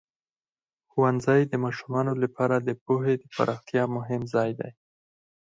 [0.89, 4.71] ښوونځی د ماشومانو لپاره د پوهې د پراختیا مهم ځای دی.